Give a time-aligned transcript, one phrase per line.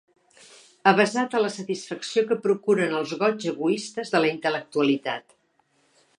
[0.91, 5.41] Avesat a la satisfacció que procuren els goigs egoistes de la intel·lectualitat.